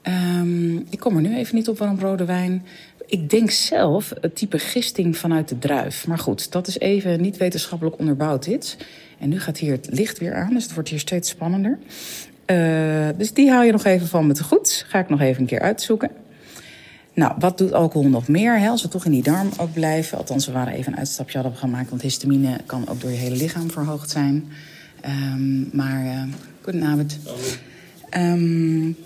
Um, 0.02 0.87
ik 0.90 0.99
kom 0.99 1.16
er 1.16 1.23
nu 1.23 1.37
even 1.37 1.55
niet 1.55 1.69
op 1.69 1.78
waarom 1.78 1.99
rode 1.99 2.25
wijn. 2.25 2.66
Ik 3.06 3.30
denk 3.30 3.50
zelf 3.50 4.12
het 4.20 4.36
type 4.36 4.58
gisting 4.58 5.16
vanuit 5.16 5.48
de 5.48 5.58
druif. 5.58 6.06
Maar 6.06 6.18
goed, 6.18 6.52
dat 6.52 6.66
is 6.66 6.78
even 6.78 7.20
niet 7.20 7.36
wetenschappelijk 7.36 7.98
onderbouwd 7.98 8.44
dit. 8.44 8.76
En 9.18 9.28
nu 9.28 9.40
gaat 9.40 9.58
hier 9.58 9.72
het 9.72 9.88
licht 9.90 10.18
weer 10.18 10.34
aan, 10.34 10.54
dus 10.54 10.62
het 10.62 10.75
wordt 10.75 10.88
hier 10.88 10.98
steeds 10.98 11.28
spannender. 11.28 11.78
Uh, 12.46 13.08
dus 13.16 13.32
die 13.32 13.50
haal 13.50 13.62
je 13.62 13.72
nog 13.72 13.84
even 13.84 14.06
van 14.06 14.26
me 14.26 14.32
te 14.32 14.44
goed. 14.44 14.84
Ga 14.88 14.98
ik 14.98 15.08
nog 15.08 15.20
even 15.20 15.40
een 15.40 15.46
keer 15.46 15.60
uitzoeken. 15.60 16.10
Nou, 17.14 17.34
wat 17.38 17.58
doet 17.58 17.72
alcohol 17.72 18.08
nog 18.08 18.28
meer? 18.28 18.58
Hè? 18.58 18.88
Toch 18.88 19.04
in 19.04 19.10
die 19.10 19.22
darm 19.22 19.48
ook 19.56 19.72
blijven. 19.72 20.18
Althans, 20.18 20.46
we 20.46 20.52
waren 20.52 20.72
even 20.72 20.92
een 20.92 20.98
uitstapje 20.98 21.38
hadden 21.38 21.58
gemaakt. 21.58 21.90
Want 21.90 22.02
histamine 22.02 22.60
kan 22.66 22.88
ook 22.88 23.00
door 23.00 23.10
je 23.10 23.16
hele 23.16 23.36
lichaam 23.36 23.70
verhoogd 23.70 24.10
zijn. 24.10 24.48
Um, 25.34 25.68
maar, 25.72 26.04
uh, 26.04 26.22
goedenavond. 26.60 27.18
Um, 28.16 28.96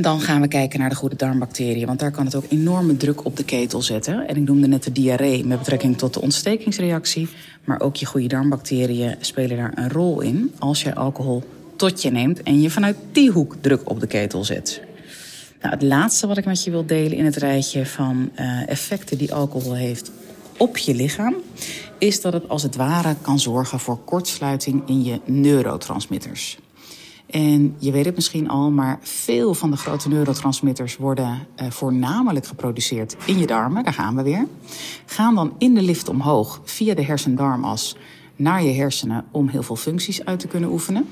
dan 0.00 0.20
gaan 0.20 0.40
we 0.40 0.48
kijken 0.48 0.78
naar 0.80 0.88
de 0.88 0.94
goede 0.94 1.16
darmbacteriën. 1.16 1.86
Want 1.86 1.98
daar 1.98 2.10
kan 2.10 2.24
het 2.24 2.34
ook 2.34 2.44
enorme 2.48 2.96
druk 2.96 3.24
op 3.24 3.36
de 3.36 3.44
ketel 3.44 3.82
zetten. 3.82 4.28
En 4.28 4.36
ik 4.36 4.42
noemde 4.42 4.66
net 4.66 4.82
de 4.82 4.92
diarree 4.92 5.44
met 5.44 5.58
betrekking 5.58 5.98
tot 5.98 6.14
de 6.14 6.20
ontstekingsreactie. 6.20 7.28
Maar 7.64 7.80
ook 7.80 7.96
je 7.96 8.06
goede 8.06 8.26
darmbacteriën 8.26 9.16
spelen 9.20 9.56
daar 9.56 9.72
een 9.74 9.90
rol 9.90 10.20
in. 10.20 10.52
Als 10.58 10.82
je 10.82 10.94
alcohol 10.94 11.42
tot 11.76 12.02
je 12.02 12.10
neemt 12.10 12.42
en 12.42 12.60
je 12.60 12.70
vanuit 12.70 12.96
die 13.12 13.30
hoek 13.30 13.56
druk 13.60 13.90
op 13.90 14.00
de 14.00 14.06
ketel 14.06 14.44
zet. 14.44 14.82
Nou, 15.60 15.74
het 15.74 15.82
laatste 15.82 16.26
wat 16.26 16.36
ik 16.36 16.44
met 16.44 16.64
je 16.64 16.70
wil 16.70 16.86
delen 16.86 17.16
in 17.16 17.24
het 17.24 17.36
rijtje 17.36 17.86
van 17.86 18.30
uh, 18.38 18.68
effecten 18.68 19.18
die 19.18 19.34
alcohol 19.34 19.74
heeft 19.74 20.10
op 20.56 20.76
je 20.76 20.94
lichaam, 20.94 21.34
is 21.98 22.20
dat 22.20 22.32
het 22.32 22.48
als 22.48 22.62
het 22.62 22.76
ware 22.76 23.16
kan 23.22 23.40
zorgen 23.40 23.80
voor 23.80 23.98
kortsluiting 23.98 24.82
in 24.88 25.04
je 25.04 25.20
neurotransmitters. 25.24 26.58
En 27.26 27.74
je 27.78 27.92
weet 27.92 28.04
het 28.04 28.14
misschien 28.14 28.48
al, 28.48 28.70
maar 28.70 28.98
veel 29.02 29.54
van 29.54 29.70
de 29.70 29.76
grote 29.76 30.08
neurotransmitters 30.08 30.96
worden 30.96 31.46
uh, 31.62 31.70
voornamelijk 31.70 32.46
geproduceerd 32.46 33.16
in 33.26 33.38
je 33.38 33.46
darmen. 33.46 33.84
Daar 33.84 33.92
gaan 33.92 34.16
we 34.16 34.22
weer. 34.22 34.46
Gaan 35.06 35.34
dan 35.34 35.54
in 35.58 35.74
de 35.74 35.82
lift 35.82 36.08
omhoog 36.08 36.60
via 36.64 36.94
de 36.94 37.04
hersendarmas 37.04 37.96
naar 38.36 38.62
je 38.62 38.72
hersenen 38.72 39.24
om 39.30 39.48
heel 39.48 39.62
veel 39.62 39.76
functies 39.76 40.24
uit 40.24 40.38
te 40.38 40.46
kunnen 40.46 40.70
oefenen. 40.70 41.06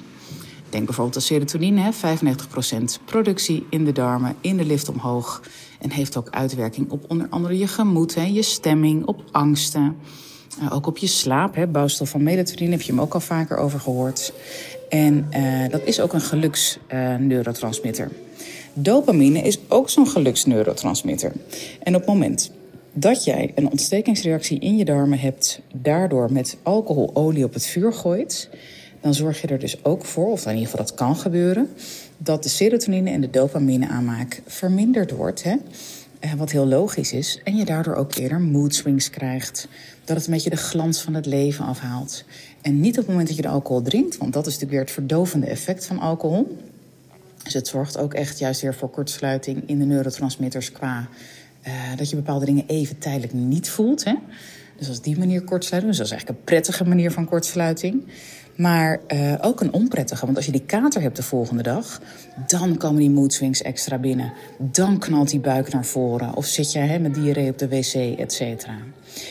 Denk 0.68 0.84
bijvoorbeeld 0.84 1.16
aan 1.16 1.22
serotonine, 1.22 1.92
95% 1.92 3.04
productie 3.04 3.66
in 3.70 3.84
de 3.84 3.92
darmen, 3.92 4.36
in 4.40 4.56
de 4.56 4.64
lift 4.64 4.88
omhoog. 4.88 5.42
En 5.80 5.90
heeft 5.90 6.16
ook 6.16 6.30
uitwerking 6.30 6.90
op 6.90 7.04
onder 7.08 7.26
andere 7.30 7.58
je 7.58 7.66
gemoed, 7.66 8.14
hè, 8.14 8.22
je 8.22 8.42
stemming, 8.42 9.06
op 9.06 9.24
angsten. 9.30 9.96
Uh, 10.62 10.74
ook 10.74 10.86
op 10.86 10.98
je 10.98 11.06
slaap, 11.06 11.54
hè, 11.54 11.66
bouwstof 11.66 12.08
van 12.08 12.22
melatonine, 12.22 12.70
heb 12.70 12.80
je 12.80 12.92
hem 12.92 13.00
ook 13.00 13.14
al 13.14 13.20
vaker 13.20 13.56
over 13.56 13.80
gehoord. 13.80 14.32
En 14.92 15.26
uh, 15.36 15.68
dat 15.70 15.80
is 15.84 16.00
ook 16.00 16.12
een 16.12 16.20
geluksneurotransmitter. 16.20 18.04
Uh, 18.04 18.12
Dopamine 18.72 19.38
is 19.38 19.58
ook 19.68 19.90
zo'n 19.90 20.08
geluksneurotransmitter. 20.08 21.32
En 21.82 21.94
op 21.94 22.00
het 22.00 22.08
moment 22.10 22.50
dat 22.92 23.24
jij 23.24 23.52
een 23.54 23.70
ontstekingsreactie 23.70 24.58
in 24.58 24.76
je 24.76 24.84
darmen 24.84 25.18
hebt, 25.18 25.60
daardoor 25.74 26.32
met 26.32 26.56
alcohololie 26.62 27.44
op 27.44 27.54
het 27.54 27.66
vuur 27.66 27.92
gooit, 27.92 28.50
dan 29.00 29.14
zorg 29.14 29.40
je 29.40 29.46
er 29.46 29.58
dus 29.58 29.84
ook 29.84 30.04
voor, 30.04 30.30
of 30.30 30.44
in 30.44 30.54
ieder 30.54 30.68
geval 30.68 30.84
dat 30.84 30.94
kan 30.94 31.16
gebeuren, 31.16 31.68
dat 32.16 32.42
de 32.42 32.48
serotonine 32.48 33.10
en 33.10 33.20
de 33.20 33.30
dopamine 33.30 33.88
aanmaak 33.88 34.42
verminderd 34.46 35.10
wordt. 35.10 35.42
Hè? 35.42 35.56
Eh, 36.22 36.32
wat 36.32 36.50
heel 36.50 36.66
logisch 36.66 37.12
is. 37.12 37.40
En 37.44 37.56
je 37.56 37.64
daardoor 37.64 37.94
ook 37.94 38.14
eerder 38.14 38.40
mood 38.40 38.74
swings 38.74 39.10
krijgt. 39.10 39.68
Dat 40.04 40.16
het 40.16 40.26
een 40.26 40.32
beetje 40.32 40.50
de 40.50 40.56
glans 40.56 41.02
van 41.02 41.14
het 41.14 41.26
leven 41.26 41.64
afhaalt. 41.64 42.24
En 42.60 42.80
niet 42.80 42.92
op 42.92 42.98
het 42.98 43.06
moment 43.08 43.26
dat 43.26 43.36
je 43.36 43.42
de 43.42 43.48
alcohol 43.48 43.82
drinkt, 43.82 44.16
want 44.16 44.32
dat 44.32 44.46
is 44.46 44.52
natuurlijk 44.52 44.70
weer 44.72 44.80
het 44.80 45.08
verdovende 45.08 45.46
effect 45.46 45.86
van 45.86 45.98
alcohol. 45.98 46.56
Dus 47.42 47.52
het 47.52 47.68
zorgt 47.68 47.98
ook 47.98 48.14
echt 48.14 48.38
juist 48.38 48.60
weer 48.60 48.74
voor 48.74 48.90
kortsluiting 48.90 49.62
in 49.66 49.78
de 49.78 49.84
neurotransmitters 49.84 50.72
qua 50.72 51.08
uh, 51.66 51.72
dat 51.96 52.10
je 52.10 52.16
bepaalde 52.16 52.44
dingen 52.44 52.64
even 52.66 52.98
tijdelijk 52.98 53.32
niet 53.32 53.68
voelt. 53.68 54.04
Hè? 54.04 54.14
Dus 54.76 54.88
als 54.88 55.00
die 55.00 55.18
manier 55.18 55.42
kortsluiting, 55.42 55.96
dus 55.96 55.96
dat 55.96 56.06
is 56.06 56.12
eigenlijk 56.12 56.40
een 56.40 56.44
prettige 56.44 56.84
manier 56.84 57.10
van 57.10 57.24
kortsluiting. 57.24 58.04
Maar 58.56 59.00
uh, 59.08 59.34
ook 59.40 59.60
een 59.60 59.72
onprettige. 59.72 60.24
Want 60.24 60.36
als 60.36 60.46
je 60.46 60.52
die 60.52 60.64
kater 60.66 61.02
hebt 61.02 61.16
de 61.16 61.22
volgende 61.22 61.62
dag, 61.62 62.00
dan 62.46 62.76
komen 62.76 63.00
die 63.00 63.10
mood 63.10 63.32
swings 63.32 63.62
extra 63.62 63.98
binnen. 63.98 64.32
Dan 64.58 64.98
knalt 64.98 65.30
die 65.30 65.40
buik 65.40 65.72
naar 65.72 65.84
voren. 65.84 66.36
Of 66.36 66.46
zit 66.46 66.72
je 66.72 66.78
hè, 66.78 66.98
met 66.98 67.14
diarree 67.14 67.50
op 67.50 67.58
de 67.58 67.68
wc, 67.68 68.18
et 68.18 68.32
cetera. 68.32 68.76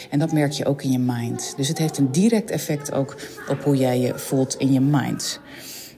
En 0.10 0.20
dat 0.20 0.32
merk 0.32 0.52
je 0.52 0.66
ook 0.66 0.84
in 0.84 0.92
je 0.92 1.00
mind. 1.00 1.54
Dus 1.58 1.68
het 1.68 1.78
heeft 1.78 1.98
een 1.98 2.12
direct 2.12 2.52
effect 2.52 2.92
ook 2.92 3.18
op 3.50 3.64
hoe 3.64 3.76
jij 3.76 4.00
je 4.00 4.20
voelt 4.20 4.56
in 4.58 4.74
je 4.74 4.82
mind. 4.82 5.40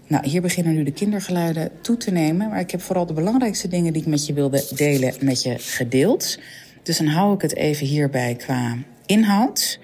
Nou, 0.07 0.27
hier 0.29 0.41
beginnen 0.41 0.73
nu 0.73 0.83
de 0.83 0.91
kindergeluiden 0.91 1.69
toe 1.81 1.97
te 1.97 2.11
nemen. 2.11 2.49
Maar 2.49 2.59
ik 2.59 2.71
heb 2.71 2.81
vooral 2.81 3.05
de 3.05 3.13
belangrijkste 3.13 3.67
dingen 3.67 3.93
die 3.93 4.01
ik 4.01 4.07
met 4.07 4.25
je 4.25 4.33
wilde 4.33 4.65
delen 4.75 5.13
met 5.21 5.43
je 5.43 5.55
gedeeld. 5.57 6.39
Dus 6.83 6.97
dan 6.97 7.07
hou 7.07 7.33
ik 7.33 7.41
het 7.41 7.55
even 7.55 7.87
hierbij 7.87 8.35
qua 8.35 8.77
inhoud. 9.05 9.79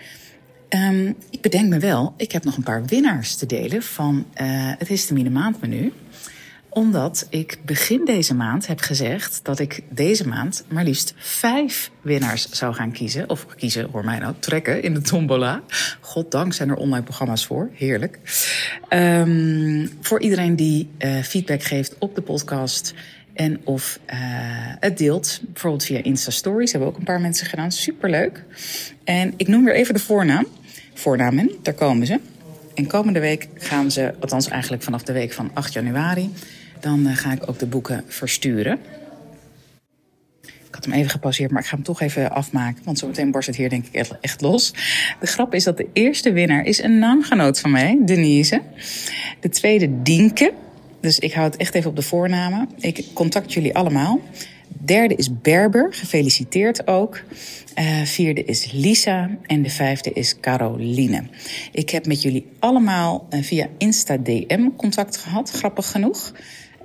Um, 0.76 1.16
ik 1.30 1.42
bedenk 1.42 1.70
me 1.70 1.80
wel, 1.80 2.14
ik 2.18 2.32
heb 2.32 2.44
nog 2.44 2.58
een 2.58 2.64
paar 2.64 2.86
winnaars 2.86 3.36
te 3.36 3.46
delen 3.46 3.84
van 3.84 4.26
uh, 4.42 4.48
het 4.78 4.88
histamine 4.88 5.30
maandmenu. 5.30 5.94
Omdat 6.70 7.28
ik 7.30 7.58
begin 7.66 8.06
deze 8.06 8.36
maand 8.36 8.68
heb 8.68 8.80
gezegd 8.80 9.40
dat 9.44 9.60
ik 9.60 9.84
deze 9.90 10.28
maand 10.28 10.64
maar 10.68 10.84
liefst 10.84 11.14
vijf 11.18 11.92
winnaars 12.02 12.50
zou 12.50 12.74
gaan 12.74 12.92
kiezen. 12.92 13.30
Of 13.30 13.46
kiezen, 13.56 13.90
hoor 13.92 14.06
mij 14.06 14.20
nou, 14.20 14.34
trekken 14.40 14.84
in 14.84 14.94
de 14.94 15.02
tombola. 15.02 15.62
Goddank 16.00 16.54
zijn 16.54 16.70
er 16.70 16.76
online 16.76 17.04
programma's 17.04 17.46
voor, 17.46 17.70
heerlijk. 17.74 18.20
Um, 18.90 19.90
voor 20.02 20.22
iedereen 20.22 20.56
die 20.56 20.90
uh, 21.00 21.22
feedback 21.22 21.64
geeft 21.64 21.96
op 22.00 22.16
de 22.16 22.22
podcast 22.22 22.94
en 23.34 23.62
of 23.64 24.00
uh, 24.08 24.16
het 24.80 24.98
deelt. 24.98 25.40
Bijvoorbeeld 25.44 25.86
via 25.86 26.04
Insta 26.04 26.32
Stories 26.32 26.72
hebben 26.72 26.90
ook 26.90 26.98
een 26.98 27.04
paar 27.04 27.22
mensen 27.22 27.48
gedaan. 27.48 27.72
Superleuk. 27.72 28.44
En 29.04 29.34
ik 29.38 29.48
noem 29.48 29.66
weer 29.66 29.76
even 29.76 29.94
de 29.94 30.00
voornaam 30.00 30.46
voornamen. 31.00 31.52
Daar 31.62 31.74
komen 31.74 32.08
ze. 32.08 32.20
En 32.74 32.88
komende 32.88 33.20
week 33.20 33.48
gaan 33.54 33.92
ze, 33.92 34.14
althans 34.20 34.48
eigenlijk 34.48 34.84
vanaf 34.84 35.04
de 35.04 35.14
week 35.14 35.34
van 35.34 35.52
8 35.54 35.74
januari, 35.74 36.30
dan 36.80 37.08
uh, 37.08 37.18
ga 37.18 37.32
ik 37.32 37.50
ook 37.50 37.60
de 37.60 37.66
boeken 37.66 38.04
versturen. 38.08 38.80
Ik 40.42 40.76
had 40.76 40.86
hem 40.86 40.94
even 40.94 41.10
gepauzeerd, 41.10 41.52
maar 41.52 41.62
ik 41.62 41.68
ga 41.68 41.76
hem 41.76 41.84
toch 41.84 42.02
even 42.02 42.32
afmaken. 42.32 42.84
Want 42.84 43.00
zometeen 43.00 43.32
borst 43.32 43.48
het 43.48 43.56
hier 43.56 43.70
denk 43.70 43.86
ik 43.86 43.94
echt, 43.94 44.20
echt 44.22 44.42
los. 44.42 44.74
De 45.20 45.28
grap 45.28 45.54
is 45.54 45.64
dat 45.64 45.78
de 45.78 45.88
eerste 45.94 46.32
winnaar 46.32 46.66
is 46.66 46.84
een 46.84 47.00
naamgenoot 47.00 47.60
van 47.60 47.72
mij, 47.72 48.00
Denise. 48.06 48.62
De 49.40 49.50
tweede, 49.50 50.02
Dienke. 50.02 50.54
Dus 51.02 51.20
ik 51.20 51.34
hou 51.34 51.46
het 51.46 51.58
echt 51.58 51.76
even 51.76 51.90
op 51.90 51.96
de 51.96 52.02
voornamen. 52.02 52.70
Ik 52.78 53.06
contact 53.14 53.54
jullie 53.54 53.76
allemaal. 53.76 54.22
Derde 54.82 55.16
is 55.16 55.42
Berber, 55.42 55.94
gefeliciteerd 55.94 56.88
ook. 56.88 57.22
Uh, 57.80 58.02
vierde 58.02 58.44
is 58.44 58.72
Lisa 58.72 59.30
en 59.46 59.62
de 59.62 59.70
vijfde 59.70 60.14
is 60.14 60.40
Caroline. 60.40 61.24
Ik 61.72 61.90
heb 61.90 62.06
met 62.06 62.22
jullie 62.22 62.48
allemaal 62.60 63.28
uh, 63.30 63.44
via 63.44 63.68
Insta 63.78 64.18
DM 64.18 64.70
contact 64.78 65.18
gehad, 65.18 65.50
grappig 65.50 65.92
genoeg. 65.92 66.34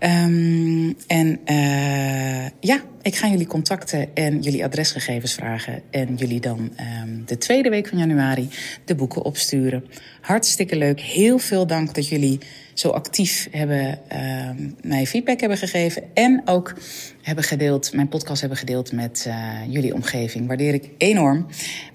Um, 0.05 0.97
en 1.07 1.41
uh, 1.47 2.49
ja, 2.61 2.81
ik 3.03 3.15
ga 3.17 3.29
jullie 3.29 3.47
contacten 3.47 4.15
en 4.15 4.41
jullie 4.41 4.65
adresgegevens 4.65 5.35
vragen. 5.35 5.83
En 5.91 6.15
jullie 6.15 6.41
dan 6.41 6.73
um, 7.03 7.23
de 7.27 7.39
tweede 7.39 7.69
week 7.69 7.89
van 7.89 7.99
januari 7.99 8.49
de 8.85 8.95
boeken 8.95 9.25
opsturen. 9.25 9.85
Hartstikke 10.21 10.77
leuk. 10.77 11.01
Heel 11.01 11.39
veel 11.39 11.67
dank 11.67 11.95
dat 11.95 12.09
jullie 12.09 12.39
zo 12.75 12.89
actief 12.89 13.49
hebben, 13.51 13.99
uh, 14.13 14.51
mij 14.83 15.07
feedback 15.07 15.41
hebben 15.41 15.59
gegeven. 15.59 16.03
En 16.15 16.43
ook 16.45 16.75
hebben 17.23 17.45
gedeeld, 17.45 17.93
mijn 17.93 18.09
podcast 18.09 18.41
hebben 18.41 18.59
gedeeld 18.59 18.93
met 18.93 19.25
uh, 19.29 19.59
jullie 19.69 19.95
omgeving. 19.95 20.47
Waardeer 20.47 20.75
ik 20.75 20.91
enorm. 20.99 21.47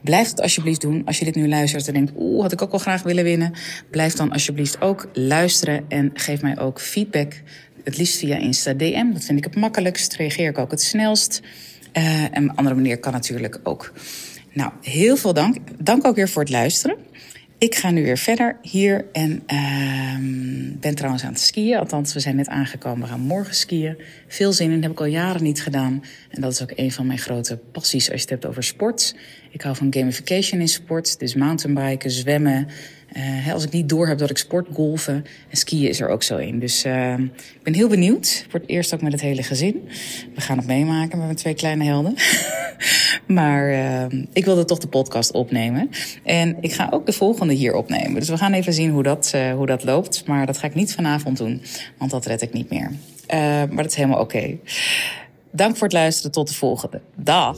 Blijf 0.02 0.30
het 0.30 0.42
alsjeblieft 0.42 0.82
doen. 0.82 1.06
Als 1.06 1.20
je 1.20 1.26
dit 1.26 1.36
nu 1.36 1.48
luistert 1.48 1.88
en 1.88 1.94
denkt, 1.94 2.12
oeh, 2.18 2.42
had 2.42 2.52
ik 2.52 2.62
ook 2.62 2.72
wel 2.72 2.80
graag 2.80 3.04
willen 3.04 3.24
winnen. 3.24 3.54
Blijf 3.92 4.14
dan 4.14 4.32
alsjeblieft 4.32 4.82
ook 4.82 5.10
luisteren 5.14 5.86
en 5.88 6.12
geef 6.14 6.42
mij 6.42 6.60
ook 6.60 6.82
feedback. 6.82 7.34
Het 7.84 7.98
liefst 7.98 8.18
via 8.18 8.38
Insta 8.38 8.74
DM. 8.74 9.12
Dat 9.14 9.24
vind 9.24 9.38
ik 9.38 9.44
het 9.44 9.56
makkelijkst. 9.56 10.16
Reageer 10.16 10.50
ik 10.50 10.58
ook 10.58 10.72
het 10.72 10.82
snelst. 10.82 11.42
Uh, 11.94 12.38
en 12.38 12.50
op 12.50 12.58
andere 12.58 12.76
manier 12.76 13.00
kan 13.00 13.14
natuurlijk 13.14 13.60
ook. 13.64 13.94
Nou, 14.54 14.72
heel 14.82 15.18
veel 15.18 15.34
dank. 15.34 15.58
Dank 15.78 16.06
ook 16.06 16.16
weer 16.16 16.30
voor 16.30 16.42
het 16.42 16.52
luisteren. 16.52 16.98
Ik 17.58 17.76
ga 17.76 17.92
nu 17.92 18.04
weer 18.04 18.18
verder 18.18 18.58
hier 18.62 19.06
en 19.12 19.44
uh, 19.48 20.80
ben 20.80 20.96
trouwens 20.96 21.24
aan 21.24 21.32
het 21.32 21.40
skiën. 21.40 21.78
Althans, 21.78 22.14
we 22.14 22.20
zijn 22.20 22.36
net 22.36 22.48
aangekomen. 22.48 23.02
We 23.02 23.08
gaan 23.08 23.20
morgen 23.20 23.56
skiën. 23.56 23.98
Veel 24.28 24.54
zin 24.54 24.72
in, 24.72 24.82
heb 24.82 24.92
ik 24.92 25.00
al 25.00 25.06
jaren 25.06 25.44
niet 25.44 25.62
gedaan. 25.62 26.04
En 26.30 26.42
dat 26.42 26.52
is 26.52 26.62
ook 26.62 26.72
een 26.76 26.92
van 26.92 27.08
mijn 27.08 27.20
grote 27.20 27.58
passies 27.72 28.12
als 28.12 28.16
je 28.16 28.22
het 28.22 28.30
hebt 28.30 28.46
over 28.46 28.64
sport. 28.64 29.16
Ik 29.52 29.62
hou 29.62 29.76
van 29.76 29.94
gamification 29.94 30.62
in 30.62 30.68
sport, 30.68 31.20
dus 31.20 31.36
mountainbiken, 31.36 32.12
zwemmen. 32.12 32.68
Uh, 33.18 33.54
als 33.54 33.64
ik 33.64 33.72
niet 33.72 33.90
door 33.90 34.08
heb 34.08 34.18
dat 34.18 34.30
ik 34.30 34.38
sport, 34.38 34.68
golfen 34.74 35.26
en 35.50 35.58
skiën 35.58 35.90
is 35.90 36.00
er 36.00 36.10
ook 36.10 36.24
zo 36.24 36.38
in. 36.38 36.60
Dus 36.60 36.86
uh, 36.86 37.20
ik 37.20 37.64
ben 37.64 37.74
heel 37.74 37.88
benieuwd. 37.88 38.46
Voor 38.50 38.60
het 38.60 38.70
eerst 38.70 38.94
ook 38.94 39.02
met 39.02 39.12
het 39.12 39.22
hele 39.22 39.44
gezin. 39.44 39.90
We 40.36 40.42
gaan 40.42 40.58
het 40.58 40.68
meemaken 40.68 41.18
met 41.18 41.26
mijn 41.26 41.36
twee 41.38 41.54
kleine 41.54 41.84
helden. 41.84 42.16
maar 43.40 43.70
uh, 43.70 44.22
ik 44.34 44.46
wilde 44.46 44.66
toch 44.66 44.78
de 44.78 44.88
podcast 44.88 45.32
opnemen. 45.32 45.90
En 46.24 46.58
ik 46.62 46.74
ga 46.74 46.88
ook 46.92 47.06
de 47.06 47.14
volgende 47.14 47.54
hier 47.54 47.74
opnemen. 47.74 48.20
Dus 48.20 48.30
we 48.30 48.38
gaan 48.38 48.54
even 48.54 48.74
zien 48.74 48.92
hoe 48.92 49.04
dat, 49.04 49.32
uh, 49.36 49.54
hoe 49.54 49.66
dat 49.66 49.84
loopt. 49.84 50.28
Maar 50.28 50.46
dat 50.46 50.58
ga 50.58 50.68
ik 50.68 50.76
niet 50.76 50.94
vanavond 50.94 51.38
doen, 51.38 51.62
want 51.98 52.12
dat 52.12 52.26
red 52.26 52.42
ik 52.42 52.54
niet 52.54 52.70
meer. 52.70 52.92
Uh, 52.92 53.38
maar 53.40 53.76
dat 53.76 53.86
is 53.86 53.96
helemaal 53.96 54.20
oké. 54.20 54.58
Dank 55.52 55.78
voor 55.78 55.88
het 55.88 55.96
luisteren. 55.96 56.32
Tot 56.32 56.48
de 56.48 56.54
volgende. 56.54 57.02
Dag. 57.16 57.58